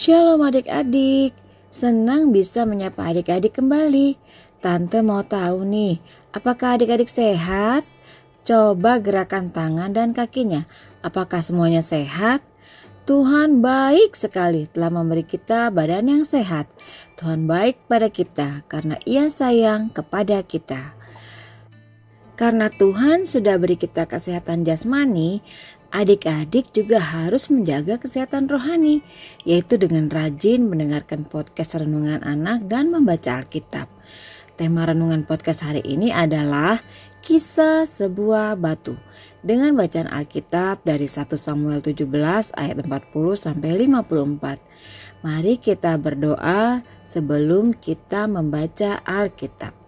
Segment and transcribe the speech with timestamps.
[0.00, 1.36] Shalom adik-adik,
[1.68, 4.16] senang bisa menyapa adik-adik kembali.
[4.64, 6.00] Tante mau tahu nih,
[6.32, 7.84] apakah adik-adik sehat?
[8.40, 10.64] Coba gerakan tangan dan kakinya,
[11.04, 12.40] apakah semuanya sehat?
[13.04, 16.64] Tuhan baik sekali telah memberi kita badan yang sehat.
[17.20, 20.96] Tuhan baik pada kita karena ia sayang kepada kita.
[22.40, 25.44] Karena Tuhan sudah beri kita kesehatan jasmani,
[25.90, 29.02] Adik-adik juga harus menjaga kesehatan rohani,
[29.42, 33.90] yaitu dengan rajin mendengarkan podcast renungan anak dan membaca Alkitab.
[34.54, 36.78] Tema renungan podcast hari ini adalah
[37.26, 38.94] kisah sebuah batu
[39.42, 42.06] dengan bacaan Alkitab dari 1 Samuel 17
[42.54, 42.86] ayat 40
[43.34, 45.26] sampai 54.
[45.26, 49.79] Mari kita berdoa sebelum kita membaca Alkitab.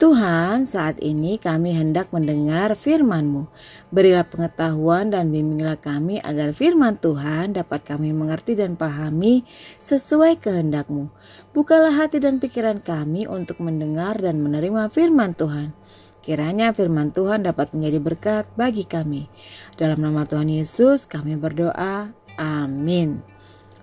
[0.00, 3.52] Tuhan, saat ini kami hendak mendengar firman-Mu.
[3.92, 9.44] Berilah pengetahuan dan bimbinglah kami agar firman Tuhan dapat kami mengerti dan pahami
[9.76, 11.12] sesuai kehendak-Mu.
[11.52, 15.76] Bukalah hati dan pikiran kami untuk mendengar dan menerima firman Tuhan.
[16.24, 19.28] Kiranya firman Tuhan dapat menjadi berkat bagi kami.
[19.76, 22.08] Dalam nama Tuhan Yesus kami berdoa.
[22.40, 23.20] Amin.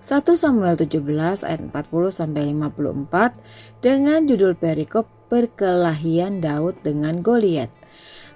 [0.08, 1.04] 1 Samuel 17
[1.44, 7.68] ayat 40 sampai 54 dengan judul perikop perkelahian Daud dengan Goliat.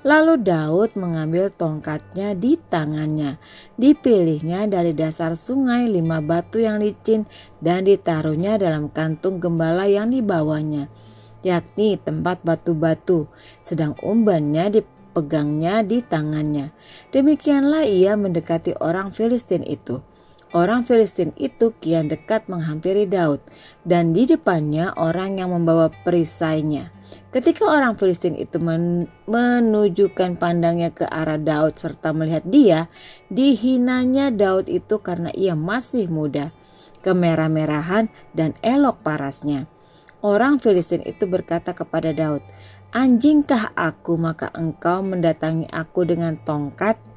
[0.04, 3.40] Lalu Daud mengambil tongkatnya di tangannya.
[3.80, 7.24] Dipilihnya dari dasar sungai lima batu yang licin
[7.64, 10.92] dan ditaruhnya dalam kantung gembala yang dibawanya,
[11.40, 13.32] yakni tempat batu-batu,
[13.64, 16.76] sedang umbannya dipegangnya di tangannya.
[17.16, 20.04] Demikianlah ia mendekati orang Filistin itu.
[20.52, 23.40] Orang Filistin itu kian dekat menghampiri Daud,
[23.88, 26.92] dan di depannya orang yang membawa perisainya.
[27.32, 32.92] Ketika orang Filistin itu men menunjukkan pandangnya ke arah Daud serta melihat dia,
[33.32, 36.52] dihinanya Daud itu karena ia masih muda,
[37.00, 39.72] kemerah-merahan dan elok parasnya.
[40.20, 42.44] Orang Filistin itu berkata kepada Daud,
[42.92, 47.11] "Anjingkah aku maka engkau mendatangi aku dengan tongkat?"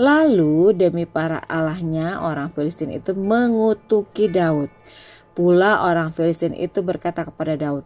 [0.00, 4.72] Lalu demi para allahnya orang Filistin itu mengutuki Daud.
[5.36, 7.84] Pula orang Filistin itu berkata kepada Daud,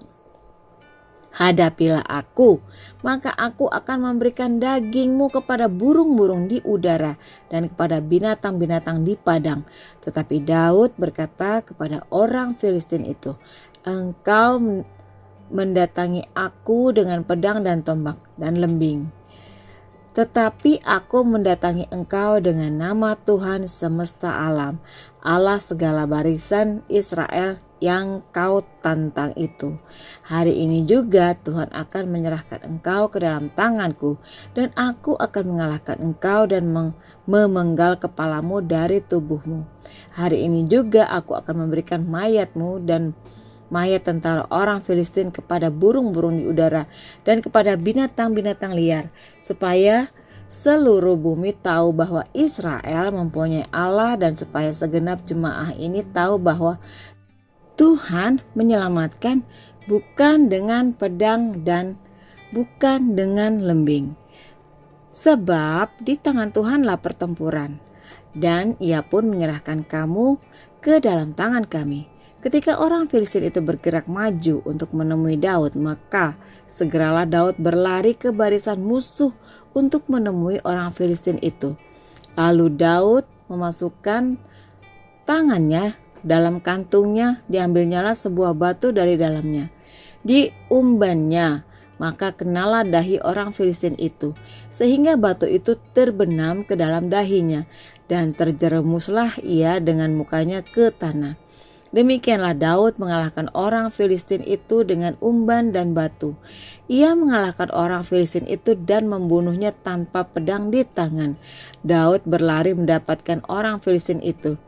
[1.37, 2.65] Hadapilah aku,
[3.05, 7.19] maka aku akan memberikan dagingmu kepada burung-burung di udara
[7.53, 9.67] dan kepada binatang-binatang di padang.
[10.01, 13.37] Tetapi Daud berkata kepada orang Filistin itu,
[13.85, 14.63] Engkau
[15.51, 19.26] mendatangi aku dengan pedang dan tombak dan lembing
[20.17, 24.81] tetapi aku mendatangi engkau dengan nama Tuhan semesta alam,
[25.21, 29.77] Allah segala barisan Israel yang kau tantang itu.
[30.25, 34.17] Hari ini juga Tuhan akan menyerahkan engkau ke dalam tanganku
[34.57, 36.97] dan aku akan mengalahkan engkau dan meng
[37.29, 39.69] memenggal kepalamu dari tubuhmu.
[40.17, 43.13] Hari ini juga aku akan memberikan mayatmu dan
[43.69, 46.87] mayat tentara orang Filistin kepada burung-burung di udara
[47.27, 49.11] dan kepada binatang-binatang liar,
[49.43, 50.11] supaya
[50.47, 56.79] seluruh bumi tahu bahwa Israel mempunyai Allah dan supaya segenap jemaah ini tahu bahwa
[57.77, 59.45] Tuhan menyelamatkan
[59.91, 61.99] bukan dengan pedang dan
[62.55, 64.17] bukan dengan lembing.
[65.13, 67.81] Sebab di tangan Tuhanlah pertempuran
[68.37, 70.37] dan ia pun menyerahkan kamu
[70.85, 72.05] ke dalam tangan kami
[72.45, 76.37] Ketika orang Filistin itu bergerak maju untuk menemui Daud, maka
[76.69, 79.33] segeralah Daud berlari ke barisan musuh
[79.73, 81.75] untuk menemui orang Filistin itu.
[82.37, 84.37] Lalu Daud memasukkan
[85.25, 85.97] tangannya
[86.27, 89.73] dalam kantungnya, diambilnyalah sebuah batu dari dalamnya.
[90.27, 91.63] Diumbannya,
[91.97, 94.37] maka kenalah dahi orang Filistin itu,
[94.69, 97.65] sehingga batu itu terbenam ke dalam dahinya,
[98.07, 101.46] dan terjerumuslah ia dengan mukanya ke tanah.
[101.95, 106.35] Demikianlah Daud mengalahkan orang Filistin itu dengan umban dan batu.
[106.91, 111.39] Ia mengalahkan orang Filistin itu dan membunuhnya tanpa pedang di tangan.
[111.87, 114.59] Daud berlari mendapatkan orang Filistin itu.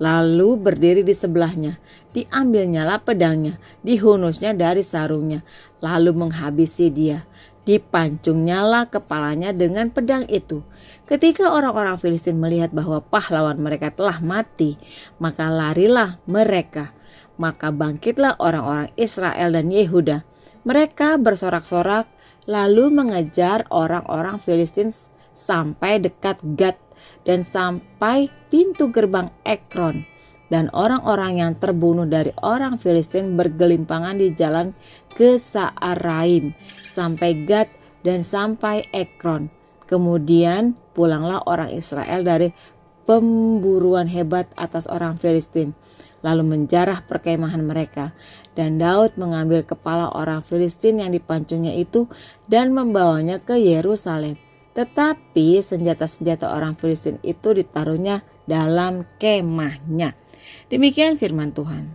[0.00, 1.76] Lalu berdiri di sebelahnya,
[2.16, 5.44] diambilnyalah pedangnya, dihunusnya dari sarungnya,
[5.84, 7.28] lalu menghabisi dia.
[7.68, 10.64] Dipancungnyalah kepalanya dengan pedang itu.
[11.04, 14.80] Ketika orang-orang Filistin melihat bahwa pahlawan mereka telah mati,
[15.20, 16.96] maka larilah mereka.
[17.36, 20.24] Maka bangkitlah orang-orang Israel dan Yehuda.
[20.64, 22.08] Mereka bersorak-sorak
[22.48, 24.88] lalu mengejar orang-orang Filistin
[25.36, 26.76] sampai dekat Gad
[27.24, 30.04] dan sampai pintu gerbang Ekron
[30.50, 34.74] dan orang-orang yang terbunuh dari orang Filistin bergelimpangan di jalan
[35.14, 36.52] ke Saaraim
[36.90, 37.70] sampai Gad
[38.02, 39.46] dan sampai Ekron.
[39.86, 42.50] Kemudian pulanglah orang Israel dari
[43.06, 45.74] pemburuan hebat atas orang Filistin.
[46.20, 48.12] lalu menjarah perkemahan mereka.
[48.52, 52.10] Dan Daud mengambil kepala orang Filistin yang dipancungnya itu
[52.44, 54.36] dan membawanya ke Yerusalem.
[54.76, 60.12] Tetapi senjata-senjata orang Filistin itu ditaruhnya dalam kemahnya.
[60.68, 61.88] Demikian firman Tuhan.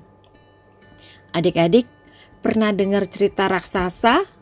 [1.36, 1.86] Adik-adik,
[2.40, 4.35] pernah dengar cerita raksasa?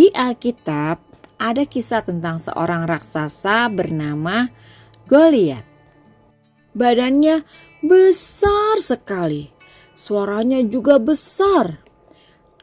[0.00, 0.96] Di Alkitab
[1.36, 4.48] ada kisah tentang seorang raksasa bernama
[5.04, 5.60] Goliat.
[6.72, 7.44] Badannya
[7.84, 9.52] besar sekali,
[9.92, 11.84] suaranya juga besar.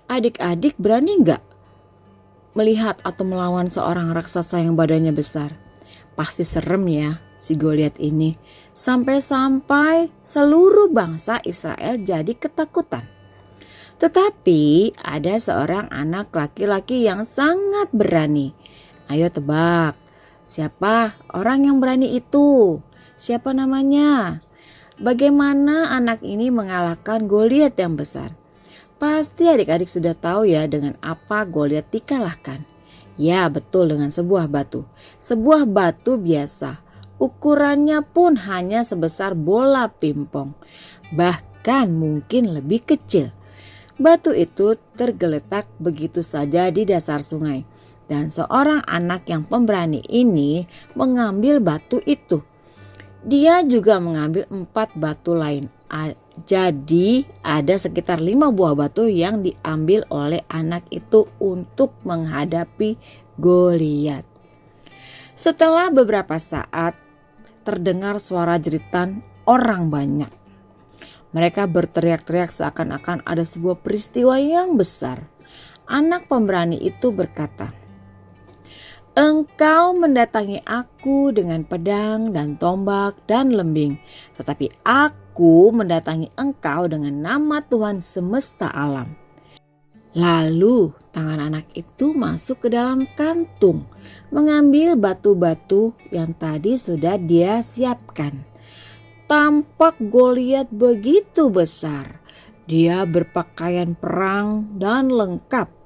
[0.10, 1.44] Adik-adik berani nggak
[2.58, 5.54] melihat atau melawan seorang raksasa yang badannya besar.
[6.18, 8.34] Pasti serem ya si Goliat ini.
[8.74, 13.17] Sampai-sampai seluruh bangsa Israel jadi ketakutan.
[13.98, 18.54] Tetapi ada seorang anak laki-laki yang sangat berani.
[19.10, 19.98] Ayo tebak,
[20.46, 22.78] siapa orang yang berani itu?
[23.18, 24.46] Siapa namanya?
[25.02, 28.38] Bagaimana anak ini mengalahkan Goliat yang besar?
[29.02, 32.66] Pasti adik-adik sudah tahu ya dengan apa Goliat dikalahkan.
[33.18, 34.86] Ya betul dengan sebuah batu.
[35.18, 36.82] Sebuah batu biasa.
[37.18, 40.54] Ukurannya pun hanya sebesar bola pimpong.
[41.10, 43.34] Bahkan mungkin lebih kecil.
[43.98, 47.66] Batu itu tergeletak begitu saja di dasar sungai.
[48.08, 50.64] Dan seorang anak yang pemberani ini
[50.96, 52.40] mengambil batu itu.
[53.26, 55.68] Dia juga mengambil empat batu lain
[56.46, 63.00] jadi ada sekitar lima buah batu yang diambil oleh anak itu untuk menghadapi
[63.38, 64.26] Goliat.
[65.38, 66.98] Setelah beberapa saat
[67.62, 70.30] terdengar suara jeritan orang banyak.
[71.38, 75.22] Mereka berteriak-teriak seakan-akan ada sebuah peristiwa yang besar.
[75.86, 77.70] Anak pemberani itu berkata,
[79.14, 84.02] Engkau mendatangi aku dengan pedang dan tombak dan lembing,
[84.34, 89.14] tetapi aku mendatangi engkau dengan nama Tuhan semesta alam.
[90.18, 93.86] Lalu tangan anak itu masuk ke dalam kantung,
[94.34, 98.57] mengambil batu-batu yang tadi sudah dia siapkan.
[99.28, 102.24] Tampak Goliat begitu besar.
[102.68, 105.78] Dia berpakaian perang dan lengkap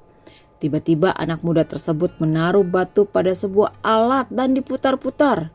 [0.62, 5.50] Tiba-tiba anak muda tersebut menaruh batu pada sebuah alat dan diputar-putar.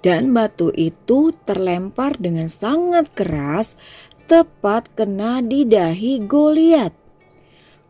[0.00, 3.76] Dan batu itu terlempar dengan sangat keras
[4.24, 6.96] tepat kena di dahi Goliat.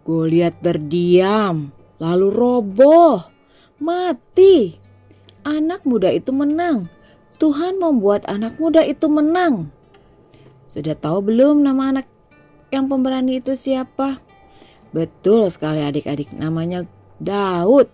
[0.02, 1.70] Goliat terdiam,
[2.02, 3.22] lalu roboh,
[3.78, 4.74] mati.
[5.46, 6.90] Anak muda itu menang.
[7.38, 9.70] Tuhan membuat anak muda itu menang.
[10.66, 12.06] Sudah tahu belum nama anak
[12.74, 14.18] yang pemberani itu siapa?
[14.90, 16.84] Betul sekali adik-adik, namanya
[17.22, 17.88] Daud.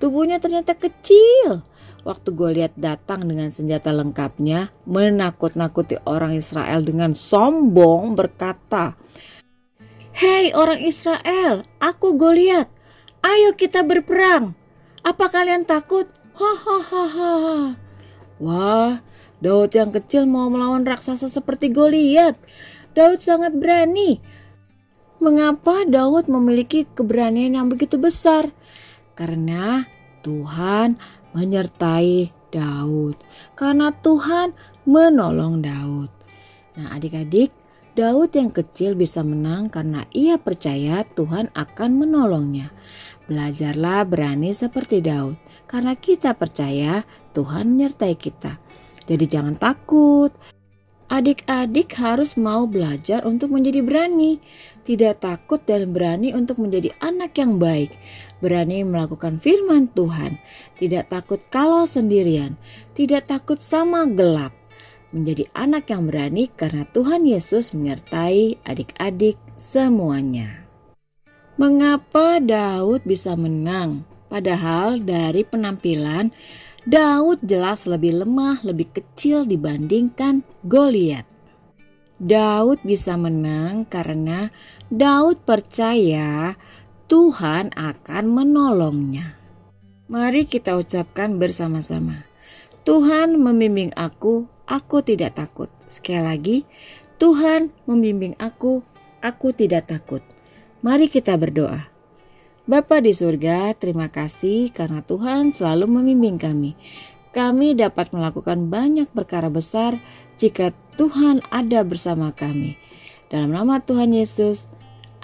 [0.00, 1.62] Tubuhnya ternyata kecil.
[2.06, 8.96] Waktu Goliat datang dengan senjata lengkapnya, menakut-nakuti orang Israel dengan sombong berkata,
[10.16, 12.72] Hei orang Israel, aku Goliat.
[13.20, 14.56] Ayo kita berperang.
[15.04, 16.08] Apa kalian takut?
[16.38, 17.87] Hahaha.
[18.38, 19.02] Wah,
[19.38, 22.38] Daud yang kecil mau melawan raksasa seperti Goliat.
[22.94, 24.38] Daud sangat berani
[25.18, 28.54] Mengapa Daud memiliki keberanian yang begitu besar?
[29.18, 29.82] Karena
[30.22, 30.94] Tuhan
[31.34, 33.18] menyertai Daud.
[33.58, 34.54] Karena Tuhan
[34.86, 36.10] menolong Daud.
[36.78, 37.50] Nah, adik-adik,
[37.98, 42.70] Daud yang kecil bisa menang karena ia percaya Tuhan akan menolongnya.
[43.26, 45.34] Belajarlah berani seperti Daud,
[45.68, 47.04] karena kita percaya
[47.36, 48.56] Tuhan menyertai kita.
[49.04, 50.32] Jadi, jangan takut.
[51.08, 54.36] Adik-adik harus mau belajar untuk menjadi berani
[54.88, 57.92] tidak takut dan berani untuk menjadi anak yang baik,
[58.40, 60.40] berani melakukan firman Tuhan,
[60.80, 62.56] tidak takut kalau sendirian,
[62.96, 64.56] tidak takut sama gelap,
[65.12, 70.64] menjadi anak yang berani karena Tuhan Yesus menyertai adik-adik semuanya.
[71.60, 74.07] Mengapa Daud bisa menang?
[74.28, 76.30] Padahal dari penampilan
[76.88, 81.28] Daud jelas lebih lemah, lebih kecil dibandingkan Goliat.
[82.16, 84.48] Daud bisa menang karena
[84.88, 86.56] Daud percaya
[87.08, 89.36] Tuhan akan menolongnya.
[90.08, 92.24] Mari kita ucapkan bersama-sama.
[92.88, 95.68] Tuhan membimbing aku, aku tidak takut.
[95.92, 96.56] Sekali lagi,
[97.20, 98.80] Tuhan membimbing aku,
[99.20, 100.24] aku tidak takut.
[100.80, 101.97] Mari kita berdoa.
[102.68, 106.76] Bapa di surga, terima kasih karena Tuhan selalu membimbing kami.
[107.32, 109.96] Kami dapat melakukan banyak perkara besar
[110.36, 112.76] jika Tuhan ada bersama kami.
[113.32, 114.68] Dalam nama Tuhan Yesus,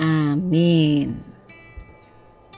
[0.00, 1.20] amin.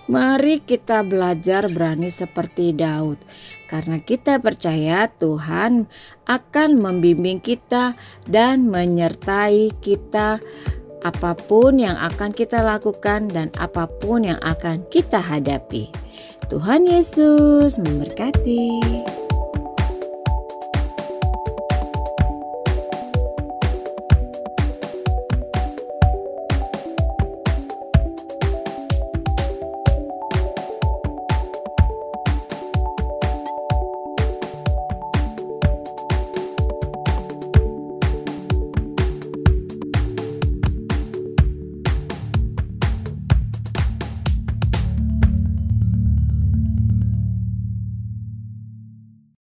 [0.07, 3.19] Mari kita belajar berani seperti Daud,
[3.66, 5.90] karena kita percaya Tuhan
[6.31, 7.99] akan membimbing kita
[8.31, 10.38] dan menyertai kita
[11.06, 15.86] apa pun yang akan kita lakukan dan apa pun yang akan kita hadapi.
[16.50, 18.82] Tuhan Yesus memberkati.